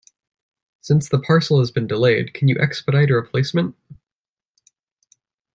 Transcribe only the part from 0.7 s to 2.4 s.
Since the parcel has been delayed,